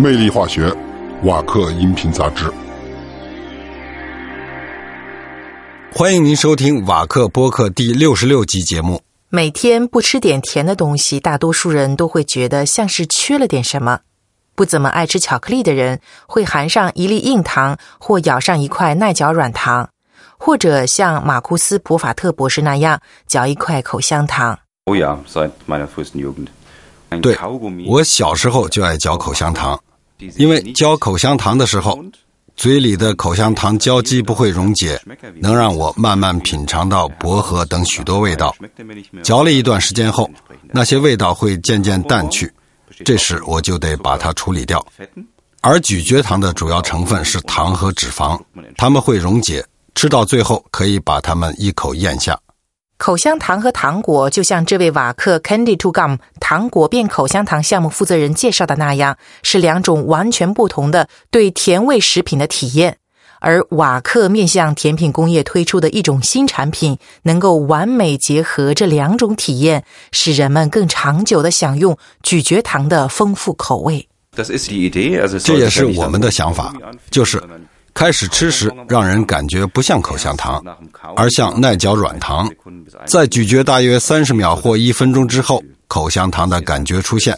[0.00, 0.74] 魅力化学，
[1.24, 2.50] 瓦克音频杂志。
[5.92, 9.02] 欢迎您收听瓦克播客第六十六集节目。
[9.28, 14.00] 每天不吃点甜的东西，大多数人都会觉得像是缺了点什么。
[14.54, 19.90] 不怎么爱吃巧克力的人，会含上一粒硬糖，或咬上一块耐嚼软糖，
[20.38, 24.58] 或者像马库斯·普法特博士那样嚼一块口香糖。
[24.84, 26.46] Oh Jugend.
[27.20, 27.36] 对
[27.86, 29.78] 我小时候就爱嚼口香糖，
[30.36, 31.98] 因为嚼口香糖的时候，
[32.56, 35.00] 嘴里的口香糖胶基不会溶解，
[35.36, 38.54] 能让我慢慢品尝到薄荷等许多味道。
[39.22, 40.28] 嚼了一段时间后，
[40.72, 42.52] 那些味道会渐渐淡去，
[43.04, 44.84] 这时我就得把它处理掉。
[45.62, 48.38] 而咀嚼糖的主要成分是糖和脂肪，
[48.76, 49.64] 它们会溶解，
[49.94, 52.38] 吃到最后可以把它们一口咽下。
[53.00, 62.98] 口香糖和糖果，就像这位瓦克 Candy to Gum 糖果变口香糖项目负责人介绍的那样，是两种完全不同的对甜味食品的体验。
[63.38, 69.82] 而瓦克面向甜品工业推出的一种新产品，能够完美结合这两种体验，
[70.12, 74.06] 使人们更长久的享用咀嚼糖的丰富口味。
[74.36, 76.74] 这也是我们的想法
[77.10, 77.42] 就是。
[77.94, 80.62] 开始吃时让人感觉不像口香糖，
[81.16, 82.50] 而像耐嚼软糖。
[83.06, 87.36] 在咀嚼大约三十秒或一分钟之后，口香糖的感觉出现。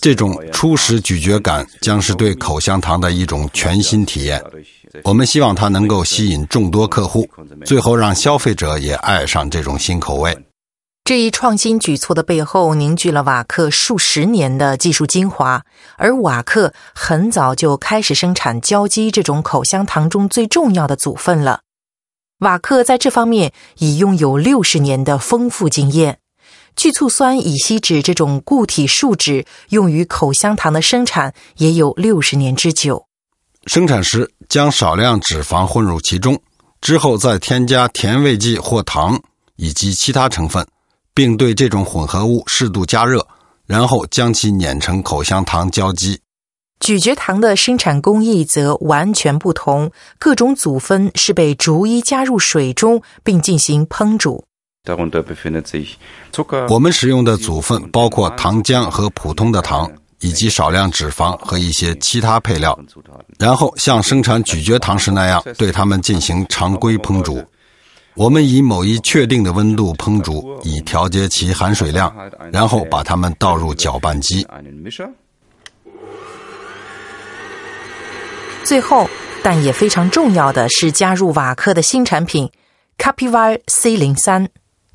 [0.00, 4.42] 这种初始咀嚼感将是对口香糖的一种全新体验。
[5.02, 7.28] 我们希望它能够吸引众多客户，
[7.64, 10.36] 最后让消费者也爱上这种新口味。
[11.04, 15.62] 这一创新举措的背后凝聚了瓦克数十年的技术精华，
[15.98, 21.60] 而瓦克很早就开始生产胶基这种口香糖中最重要的组分了。
[22.38, 26.20] 瓦克在这方面已拥有六十年的丰富经验。
[26.74, 33.04] 聚醋酸乙烯酯这种固体树脂用于口香糖的生产也有六十年之久。
[33.66, 36.40] 生产时将少量脂肪混入其中，
[36.80, 39.20] 之后再添加甜味剂或糖
[39.56, 40.66] 以及其他成分。
[41.14, 43.26] 并对这种混合物适度加热，
[43.66, 46.18] 然后将其碾成口香糖胶基。
[46.80, 54.44] 咀嚼糖的生产工艺则完全不同，各种组分是被逐一加入水中，并进行烹煮。
[56.68, 62.78] 我们使用的组分包括糖浆和普通的糖，以及少量脂肪和一些其他配料。
[63.38, 67.42] 然后像生产咀嚼糖时那样，对它们进行常规烹煮。
[68.16, 72.14] 我们以某一确定的温度烹煮，以调节其含水量，
[72.52, 74.46] 然后把它们倒入搅拌机。
[78.62, 79.10] 最后，
[79.42, 82.48] 但也非常重要的是加入瓦克的新产品
[82.98, 84.48] Capivar C 零三。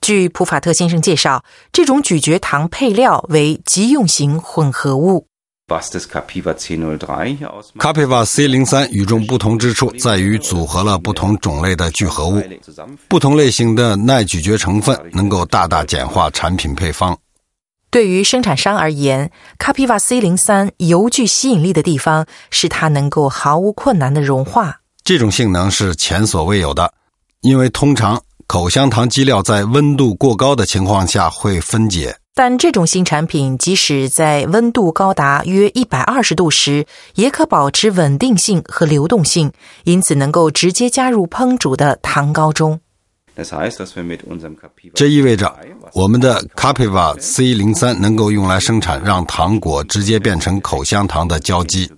[0.00, 5.28] 据普法特先生介绍，这种咀嚼糖配料为急用型混合物。
[5.66, 7.80] Capiva C03 hier ausmacht.
[7.80, 12.42] Capiva C 零三与众不同之处在于组合了不同种类的聚合物，
[13.08, 17.16] 不同类型的耐咀嚼成分能够大大简化产品配方。
[17.90, 24.80] 对于生产商而言，Capiva C 零三尤具吸引力的地方是它能够毫无困难的融化。
[25.02, 26.92] 这种性能是前所未有的，
[27.40, 28.20] 因为通常
[28.54, 32.16] 口香糖基料在温度过高的情况下会分解。
[32.36, 39.50] 但这种新产品即使在温度高达约一百二十度时，也可保持稳定性和流动性，
[39.82, 42.78] 因此能够直接加入烹煮的糖膏中。
[44.94, 45.52] 这意味着
[45.92, 51.90] 我们的 Capiva C 零三能够用来生产让糖果直接变成口香糖的胶基。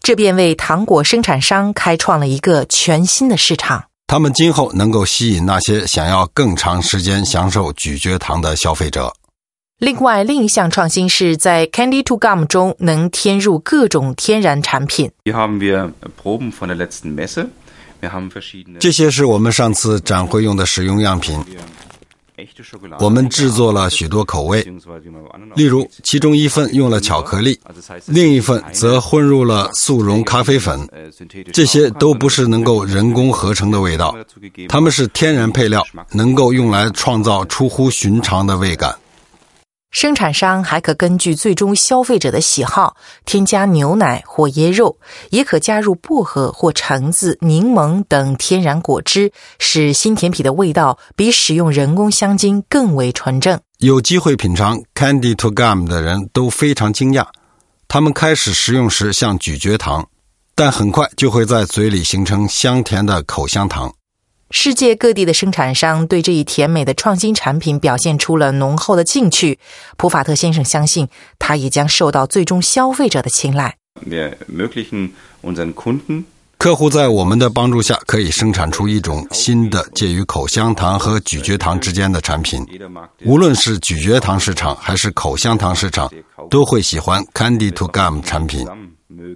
[0.00, 3.84] 这便为糖果生产商开创了一个全新的市场。
[4.08, 9.12] 他们今后能够吸引那些想要更长时间享受咀嚼糖的消费者。
[9.78, 15.10] 另外，另一项创新是在 Candy to Gum 中能添入各种天然产品，
[18.80, 21.38] 这些是我们上次展会用的使用样品。
[22.98, 24.66] 我们制作了许多口味
[25.54, 27.58] 例如其中一份用了巧克力
[28.06, 30.86] 另一份则混入了速溶咖啡粉
[31.52, 34.16] 这些都不是能够人工合成的味道
[34.68, 38.94] 它们是天然配料能够用来创造出乎寻常的味感。
[39.96, 44.98] 生产商还可根据最终消费者的喜好，添加牛奶或椰肉，
[45.30, 53.58] 也可加入薄荷或橙子、柠檬等天然果汁，使新甜品的味道比使用人工香精更为纯正。
[53.78, 57.24] 有机会品尝 Candy to Gum 的人都非常惊讶，
[57.88, 60.06] 他们开始食用时像咀嚼糖，
[60.54, 63.90] 但很快就会在嘴里形成香甜的口香糖。
[64.50, 69.58] 世界各地的生产商对这一甜美的创新产品表现出了浓厚的兴趣。
[69.96, 71.08] 普法特先生相信，
[71.38, 73.76] 它也将受到最终消费者的青睐。
[76.58, 82.64] 客户在我们的帮助下，可以生产出一种新的介于口香糖和咀嚼糖之间的产品。
[83.24, 86.10] 无论是咀嚼糖市场还是口香糖市场，
[86.48, 88.66] 都会喜欢 Candy to Gum 产品。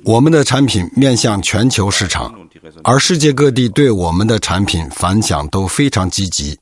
[0.04, 2.34] 我们的产品面向全球市场。
[2.84, 6.58] 而世界各地对我们的产品反响都非常积极。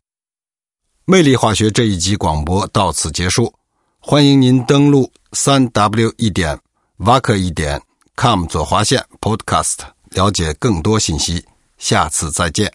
[1.04, 3.52] 魅力化学这一集广播到此结束，
[3.98, 6.58] 欢迎您登录三 w 一点
[6.98, 7.80] vac 一点
[8.16, 9.76] com 左划线 podcast
[10.10, 11.44] 了解更多信息。
[11.78, 12.72] 下次再见。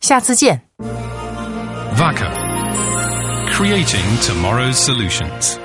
[0.00, 0.68] 下次见。
[1.96, 2.30] Vaca
[3.52, 5.63] creating tomorrow's solutions.